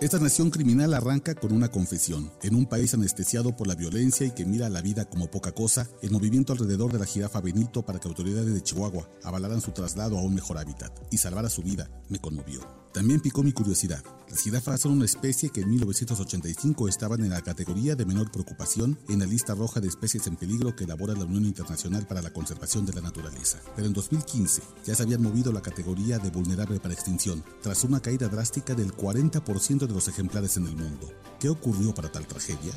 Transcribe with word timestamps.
Esta 0.00 0.18
nación 0.18 0.48
criminal 0.48 0.94
arranca 0.94 1.34
con 1.34 1.52
una 1.52 1.70
confesión. 1.70 2.32
En 2.42 2.54
un 2.54 2.64
país 2.64 2.94
anestesiado 2.94 3.54
por 3.54 3.66
la 3.66 3.74
violencia 3.74 4.26
y 4.26 4.30
que 4.30 4.46
mira 4.46 4.64
a 4.64 4.70
la 4.70 4.80
vida 4.80 5.04
como 5.04 5.30
poca 5.30 5.52
cosa, 5.52 5.90
el 6.00 6.10
movimiento 6.10 6.54
alrededor 6.54 6.90
de 6.90 7.00
la 7.00 7.04
jirafa 7.04 7.42
Benito 7.42 7.84
para 7.84 7.98
que 7.98 8.08
autoridades 8.08 8.54
de 8.54 8.62
Chihuahua 8.62 9.10
avalaran 9.22 9.60
su 9.60 9.72
traslado 9.72 10.18
a 10.18 10.22
un 10.22 10.34
mejor 10.34 10.56
hábitat 10.56 10.98
y 11.10 11.18
salvara 11.18 11.50
su 11.50 11.62
vida 11.62 11.90
me 12.08 12.18
conmovió. 12.18 12.79
También 12.92 13.20
picó 13.20 13.44
mi 13.44 13.52
curiosidad. 13.52 14.02
Las 14.28 14.40
jirafas 14.40 14.80
son 14.80 14.92
una 14.92 15.04
especie 15.04 15.50
que 15.50 15.60
en 15.60 15.70
1985 15.70 16.88
estaban 16.88 17.20
en 17.22 17.30
la 17.30 17.40
categoría 17.40 17.94
de 17.94 18.04
menor 18.04 18.32
preocupación 18.32 18.98
en 19.08 19.20
la 19.20 19.26
lista 19.26 19.54
roja 19.54 19.80
de 19.80 19.88
especies 19.88 20.26
en 20.26 20.36
peligro 20.36 20.74
que 20.74 20.84
elabora 20.84 21.14
la 21.14 21.24
Unión 21.24 21.44
Internacional 21.44 22.06
para 22.06 22.22
la 22.22 22.32
Conservación 22.32 22.86
de 22.86 22.92
la 22.92 23.00
Naturaleza. 23.00 23.58
Pero 23.76 23.86
en 23.86 23.92
2015 23.92 24.62
ya 24.84 24.94
se 24.94 25.02
habían 25.04 25.22
movido 25.22 25.52
la 25.52 25.62
categoría 25.62 26.18
de 26.18 26.30
vulnerable 26.30 26.80
para 26.80 26.94
extinción, 26.94 27.44
tras 27.62 27.84
una 27.84 28.00
caída 28.00 28.28
drástica 28.28 28.74
del 28.74 28.92
40% 28.92 29.86
de 29.86 29.94
los 29.94 30.08
ejemplares 30.08 30.56
en 30.56 30.66
el 30.66 30.76
mundo. 30.76 31.12
¿Qué 31.38 31.48
ocurrió 31.48 31.94
para 31.94 32.10
tal 32.10 32.26
tragedia? 32.26 32.72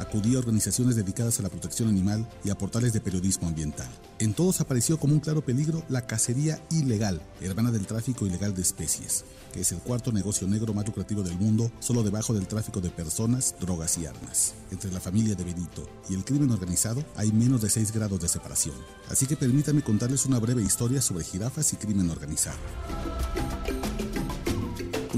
Acudía 0.00 0.36
a 0.36 0.40
organizaciones 0.40 0.96
dedicadas 0.96 1.38
a 1.38 1.42
la 1.42 1.48
protección 1.48 1.88
animal 1.88 2.26
y 2.44 2.50
a 2.50 2.56
portales 2.56 2.92
de 2.92 3.00
periodismo 3.00 3.48
ambiental. 3.48 3.88
En 4.18 4.34
todos 4.34 4.60
apareció 4.60 4.98
como 4.98 5.14
un 5.14 5.20
claro 5.20 5.42
peligro 5.42 5.82
la 5.88 6.06
cacería 6.06 6.60
ilegal, 6.70 7.20
hermana 7.40 7.70
del 7.70 7.86
tráfico 7.86 8.26
ilegal 8.26 8.54
de 8.54 8.62
especies, 8.62 9.24
que 9.52 9.60
es 9.60 9.72
el 9.72 9.78
cuarto 9.78 10.12
negocio 10.12 10.46
negro 10.46 10.74
más 10.74 10.86
lucrativo 10.86 11.22
del 11.22 11.36
mundo, 11.36 11.70
solo 11.80 12.02
debajo 12.02 12.34
del 12.34 12.46
tráfico 12.46 12.80
de 12.80 12.90
personas, 12.90 13.54
drogas 13.60 13.98
y 13.98 14.06
armas. 14.06 14.54
Entre 14.70 14.90
la 14.90 15.00
familia 15.00 15.34
de 15.34 15.44
Benito 15.44 15.88
y 16.08 16.14
el 16.14 16.24
crimen 16.24 16.50
organizado 16.50 17.04
hay 17.16 17.32
menos 17.32 17.60
de 17.62 17.70
6 17.70 17.92
grados 17.92 18.20
de 18.20 18.28
separación. 18.28 18.76
Así 19.08 19.26
que 19.26 19.36
permítanme 19.36 19.82
contarles 19.82 20.26
una 20.26 20.38
breve 20.38 20.62
historia 20.62 21.02
sobre 21.02 21.24
jirafas 21.24 21.72
y 21.72 21.76
crimen 21.76 22.10
organizado. 22.10 22.58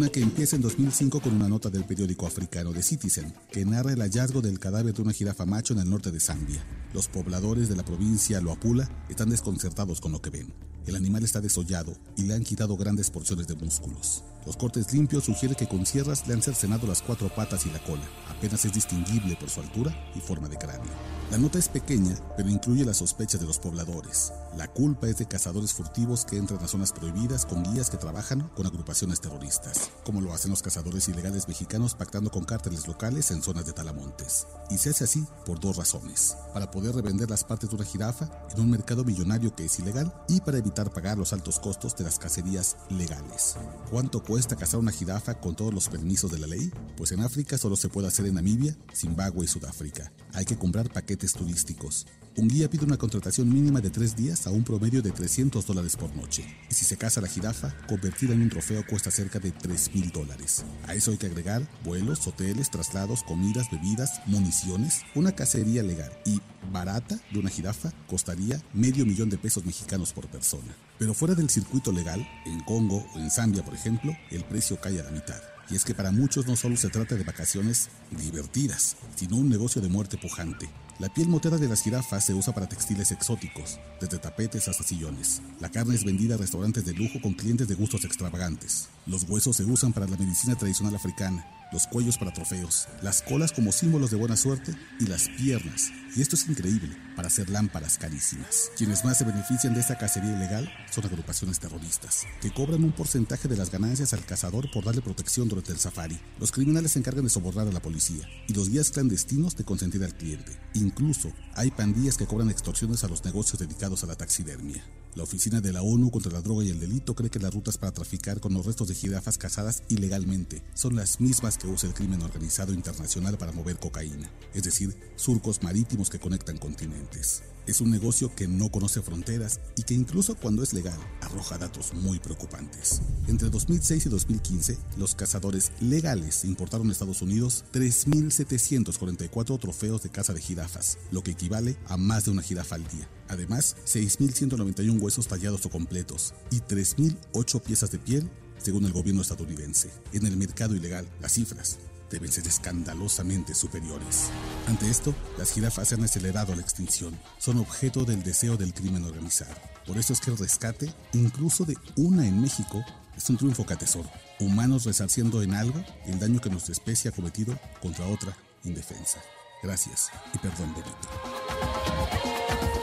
Una 0.00 0.08
que 0.08 0.22
empieza 0.22 0.56
en 0.56 0.62
2005 0.62 1.20
con 1.20 1.34
una 1.34 1.46
nota 1.46 1.68
del 1.68 1.84
periódico 1.84 2.26
africano 2.26 2.72
The 2.72 2.82
Citizen, 2.82 3.34
que 3.52 3.66
narra 3.66 3.92
el 3.92 4.00
hallazgo 4.00 4.40
del 4.40 4.58
cadáver 4.58 4.94
de 4.94 5.02
una 5.02 5.12
jirafa 5.12 5.44
macho 5.44 5.74
en 5.74 5.80
el 5.80 5.90
norte 5.90 6.10
de 6.10 6.18
Zambia. 6.18 6.64
Los 6.94 7.06
pobladores 7.06 7.68
de 7.68 7.76
la 7.76 7.84
provincia 7.84 8.40
Loapula 8.40 8.88
están 9.10 9.28
desconcertados 9.28 10.00
con 10.00 10.12
lo 10.12 10.22
que 10.22 10.30
ven. 10.30 10.54
El 10.86 10.96
animal 10.96 11.22
está 11.22 11.42
desollado 11.42 11.94
y 12.16 12.22
le 12.22 12.32
han 12.32 12.44
quitado 12.44 12.78
grandes 12.78 13.10
porciones 13.10 13.46
de 13.46 13.56
músculos. 13.56 14.24
Los 14.46 14.56
cortes 14.56 14.90
limpios 14.94 15.24
sugieren 15.24 15.54
que 15.54 15.68
con 15.68 15.84
sierras 15.84 16.26
le 16.26 16.32
han 16.32 16.40
cercenado 16.40 16.86
las 16.86 17.02
cuatro 17.02 17.28
patas 17.28 17.66
y 17.66 17.70
la 17.70 17.84
cola. 17.84 18.08
Apenas 18.30 18.64
es 18.64 18.72
distinguible 18.72 19.36
por 19.36 19.50
su 19.50 19.60
altura 19.60 19.94
y 20.16 20.20
forma 20.20 20.48
de 20.48 20.56
cráneo. 20.56 21.19
La 21.30 21.38
nota 21.38 21.60
es 21.60 21.68
pequeña, 21.68 22.16
pero 22.36 22.48
incluye 22.48 22.84
las 22.84 22.96
sospechas 22.96 23.40
de 23.40 23.46
los 23.46 23.60
pobladores. 23.60 24.32
La 24.56 24.66
culpa 24.66 25.06
es 25.06 25.18
de 25.18 25.28
cazadores 25.28 25.72
furtivos 25.72 26.24
que 26.24 26.36
entran 26.36 26.60
a 26.60 26.66
zonas 26.66 26.92
prohibidas 26.92 27.46
con 27.46 27.62
guías 27.62 27.88
que 27.88 27.98
trabajan 27.98 28.50
con 28.56 28.66
agrupaciones 28.66 29.20
terroristas, 29.20 29.92
como 30.02 30.20
lo 30.20 30.32
hacen 30.32 30.50
los 30.50 30.60
cazadores 30.60 31.08
ilegales 31.08 31.46
mexicanos 31.46 31.94
pactando 31.94 32.32
con 32.32 32.44
cárteles 32.44 32.88
locales 32.88 33.30
en 33.30 33.44
zonas 33.44 33.64
de 33.64 33.72
talamontes. 33.72 34.48
Y 34.70 34.78
se 34.78 34.90
hace 34.90 35.04
así 35.04 35.24
por 35.46 35.60
dos 35.60 35.76
razones. 35.76 36.36
Para 36.52 36.72
poder 36.72 36.96
revender 36.96 37.30
las 37.30 37.44
partes 37.44 37.70
de 37.70 37.76
una 37.76 37.84
jirafa 37.84 38.28
en 38.52 38.62
un 38.62 38.70
mercado 38.70 39.04
millonario 39.04 39.54
que 39.54 39.66
es 39.66 39.78
ilegal 39.78 40.12
y 40.26 40.40
para 40.40 40.58
evitar 40.58 40.92
pagar 40.92 41.16
los 41.16 41.32
altos 41.32 41.60
costos 41.60 41.94
de 41.94 42.02
las 42.02 42.18
cacerías 42.18 42.76
legales. 42.88 43.54
¿Cuánto 43.88 44.20
cuesta 44.24 44.56
cazar 44.56 44.80
una 44.80 44.90
jirafa 44.90 45.34
con 45.34 45.54
todos 45.54 45.72
los 45.72 45.88
permisos 45.88 46.32
de 46.32 46.40
la 46.40 46.48
ley? 46.48 46.72
Pues 46.96 47.12
en 47.12 47.20
África 47.20 47.56
solo 47.56 47.76
se 47.76 47.88
puede 47.88 48.08
hacer 48.08 48.26
en 48.26 48.34
Namibia, 48.34 48.76
Zimbabue 48.92 49.44
y 49.44 49.48
Sudáfrica. 49.48 50.12
Hay 50.32 50.44
que 50.44 50.58
comprar 50.58 50.92
paquetes 50.92 51.19
turísticos. 51.28 52.06
Un 52.36 52.48
guía 52.48 52.70
pide 52.70 52.84
una 52.84 52.96
contratación 52.96 53.52
mínima 53.52 53.80
de 53.80 53.90
tres 53.90 54.16
días 54.16 54.46
a 54.46 54.50
un 54.50 54.64
promedio 54.64 55.02
de 55.02 55.10
300 55.10 55.66
dólares 55.66 55.96
por 55.96 56.14
noche. 56.14 56.44
Y 56.70 56.74
si 56.74 56.84
se 56.84 56.96
caza 56.96 57.20
la 57.20 57.28
jirafa, 57.28 57.74
convertirla 57.86 58.34
en 58.34 58.42
un 58.42 58.48
trofeo 58.48 58.86
cuesta 58.86 59.10
cerca 59.10 59.38
de 59.38 59.50
3 59.50 59.94
mil 59.94 60.10
dólares. 60.10 60.64
A 60.86 60.94
eso 60.94 61.10
hay 61.10 61.18
que 61.18 61.26
agregar 61.26 61.68
vuelos, 61.84 62.26
hoteles, 62.26 62.70
traslados, 62.70 63.22
comidas, 63.24 63.70
bebidas, 63.70 64.20
municiones, 64.26 65.02
una 65.14 65.32
cacería 65.32 65.82
legal 65.82 66.12
y 66.24 66.40
barata 66.72 67.18
de 67.32 67.38
una 67.38 67.50
jirafa 67.50 67.92
costaría 68.06 68.62
medio 68.72 69.04
millón 69.04 69.28
de 69.28 69.38
pesos 69.38 69.64
mexicanos 69.64 70.12
por 70.12 70.28
persona. 70.28 70.74
Pero 70.98 71.14
fuera 71.14 71.34
del 71.34 71.50
circuito 71.50 71.92
legal, 71.92 72.26
en 72.46 72.60
Congo 72.60 73.04
o 73.14 73.18
en 73.18 73.30
Zambia, 73.30 73.64
por 73.64 73.74
ejemplo, 73.74 74.16
el 74.30 74.44
precio 74.44 74.80
cae 74.80 75.00
a 75.00 75.04
la 75.04 75.10
mitad. 75.10 75.40
Y 75.70 75.76
es 75.76 75.84
que 75.84 75.94
para 75.94 76.10
muchos 76.10 76.46
no 76.46 76.56
solo 76.56 76.76
se 76.76 76.88
trata 76.88 77.14
de 77.14 77.24
vacaciones 77.24 77.88
divertidas, 78.10 78.96
sino 79.14 79.36
un 79.36 79.48
negocio 79.48 79.80
de 79.80 79.88
muerte 79.88 80.18
pujante. 80.18 80.68
La 80.98 81.08
piel 81.08 81.28
moteada 81.28 81.56
de 81.56 81.68
las 81.68 81.82
jirafas 81.82 82.26
se 82.26 82.34
usa 82.34 82.52
para 82.52 82.68
textiles 82.68 83.10
exóticos, 83.12 83.78
desde 84.00 84.18
tapetes 84.18 84.68
hasta 84.68 84.84
sillones. 84.84 85.40
La 85.60 85.70
carne 85.70 85.94
es 85.94 86.04
vendida 86.04 86.34
a 86.34 86.38
restaurantes 86.38 86.84
de 86.84 86.92
lujo 86.92 87.20
con 87.22 87.34
clientes 87.34 87.68
de 87.68 87.74
gustos 87.74 88.04
extravagantes. 88.04 88.88
Los 89.06 89.22
huesos 89.22 89.56
se 89.56 89.64
usan 89.64 89.92
para 89.92 90.06
la 90.06 90.16
medicina 90.16 90.56
tradicional 90.56 90.94
africana 90.94 91.46
los 91.72 91.86
cuellos 91.86 92.18
para 92.18 92.32
trofeos, 92.32 92.88
las 93.02 93.22
colas 93.22 93.52
como 93.52 93.72
símbolos 93.72 94.10
de 94.10 94.16
buena 94.16 94.36
suerte 94.36 94.74
y 94.98 95.06
las 95.06 95.28
piernas, 95.28 95.90
y 96.16 96.22
esto 96.22 96.34
es 96.34 96.48
increíble, 96.48 96.96
para 97.14 97.28
hacer 97.28 97.48
lámparas 97.48 97.98
carísimas. 97.98 98.70
Quienes 98.76 99.04
más 99.04 99.18
se 99.18 99.24
benefician 99.24 99.74
de 99.74 99.80
esta 99.80 99.96
cacería 99.96 100.32
ilegal 100.32 100.70
son 100.90 101.04
agrupaciones 101.06 101.60
terroristas, 101.60 102.26
que 102.40 102.52
cobran 102.52 102.82
un 102.82 102.92
porcentaje 102.92 103.48
de 103.48 103.56
las 103.56 103.70
ganancias 103.70 104.12
al 104.12 104.24
cazador 104.24 104.70
por 104.70 104.84
darle 104.84 105.02
protección 105.02 105.48
durante 105.48 105.59
el 105.68 105.78
safari. 105.78 106.18
Los 106.38 106.52
criminales 106.52 106.92
se 106.92 106.98
encargan 106.98 107.24
de 107.24 107.30
sobornar 107.30 107.68
a 107.68 107.72
la 107.72 107.82
policía 107.82 108.28
y 108.48 108.54
los 108.54 108.70
guías 108.70 108.90
clandestinos 108.90 109.56
de 109.56 109.64
consentir 109.64 110.02
al 110.02 110.16
cliente. 110.16 110.52
Incluso 110.74 111.32
hay 111.54 111.70
pandillas 111.70 112.16
que 112.16 112.26
cobran 112.26 112.50
extorsiones 112.50 113.04
a 113.04 113.08
los 113.08 113.24
negocios 113.24 113.60
dedicados 113.60 114.02
a 114.02 114.06
la 114.06 114.16
taxidermia. 114.16 114.82
La 115.16 115.24
Oficina 115.24 115.60
de 115.60 115.72
la 115.72 115.82
ONU 115.82 116.12
contra 116.12 116.30
la 116.30 116.40
Droga 116.40 116.64
y 116.64 116.70
el 116.70 116.78
Delito 116.78 117.16
cree 117.16 117.30
que 117.30 117.40
las 117.40 117.52
rutas 117.52 117.78
para 117.78 117.92
traficar 117.92 118.38
con 118.38 118.54
los 118.54 118.64
restos 118.64 118.86
de 118.86 118.94
jirafas 118.94 119.38
cazadas 119.38 119.82
ilegalmente 119.88 120.62
son 120.72 120.94
las 120.94 121.20
mismas 121.20 121.58
que 121.58 121.66
usa 121.66 121.88
el 121.88 121.94
crimen 121.94 122.22
organizado 122.22 122.72
internacional 122.72 123.36
para 123.36 123.50
mover 123.50 123.78
cocaína, 123.78 124.30
es 124.54 124.62
decir, 124.62 124.96
surcos 125.16 125.64
marítimos 125.64 126.10
que 126.10 126.20
conectan 126.20 126.58
continentes. 126.58 127.42
Es 127.66 127.80
un 127.80 127.90
negocio 127.90 128.34
que 128.34 128.48
no 128.48 128.70
conoce 128.70 129.02
fronteras 129.02 129.60
y 129.76 129.82
que 129.82 129.94
incluso 129.94 130.34
cuando 130.36 130.62
es 130.62 130.72
legal 130.72 130.98
arroja 131.20 131.58
datos 131.58 131.92
muy 131.92 132.18
preocupantes. 132.18 133.02
Entre 133.26 133.50
2006 133.50 134.06
y 134.06 134.08
2015, 134.08 134.78
los 134.96 135.14
cazadores 135.14 135.49
legales 135.80 136.44
importaron 136.44 136.88
a 136.88 136.92
Estados 136.92 137.22
Unidos 137.22 137.64
3.744 137.72 139.58
trofeos 139.58 140.02
de 140.02 140.10
caza 140.10 140.32
de 140.32 140.40
jirafas, 140.40 140.98
lo 141.10 141.22
que 141.22 141.32
equivale 141.32 141.76
a 141.86 141.96
más 141.96 142.24
de 142.24 142.30
una 142.30 142.42
jirafa 142.42 142.76
al 142.76 142.86
día. 142.88 143.08
Además, 143.28 143.76
6.191 143.86 145.00
huesos 145.00 145.28
tallados 145.28 145.64
o 145.66 145.70
completos 145.70 146.34
y 146.50 146.60
3.008 146.60 147.62
piezas 147.62 147.90
de 147.90 147.98
piel 147.98 148.30
según 148.58 148.84
el 148.84 148.92
gobierno 148.92 149.22
estadounidense. 149.22 149.90
En 150.12 150.26
el 150.26 150.36
mercado 150.36 150.74
ilegal, 150.74 151.08
las 151.20 151.32
cifras 151.32 151.78
deben 152.10 152.30
ser 152.30 152.46
escandalosamente 152.46 153.54
superiores. 153.54 154.30
Ante 154.66 154.90
esto, 154.90 155.14
las 155.38 155.52
jirafas 155.52 155.88
se 155.88 155.94
han 155.94 156.04
acelerado 156.04 156.52
a 156.52 156.56
la 156.56 156.62
extinción. 156.62 157.18
Son 157.38 157.58
objeto 157.58 158.04
del 158.04 158.22
deseo 158.22 158.56
del 158.56 158.74
crimen 158.74 159.04
organizado. 159.04 159.54
Por 159.86 159.96
eso 159.96 160.12
es 160.12 160.20
que 160.20 160.30
el 160.30 160.38
rescate, 160.38 160.92
incluso 161.12 161.64
de 161.64 161.76
una 161.96 162.26
en 162.26 162.40
México, 162.40 162.84
es 163.16 163.28
un 163.30 163.36
triunfo 163.36 163.64
catesoro. 163.64 164.10
Humanos 164.38 164.84
resarciendo 164.84 165.42
en 165.42 165.54
algo 165.54 165.82
el 166.06 166.18
daño 166.18 166.40
que 166.40 166.50
nuestra 166.50 166.72
especie 166.72 167.10
ha 167.10 167.14
cometido 167.14 167.58
contra 167.80 168.06
otra 168.06 168.36
indefensa. 168.64 169.20
Gracias 169.62 170.10
y 170.34 170.38
perdón, 170.38 170.74
Benito. 170.74 172.79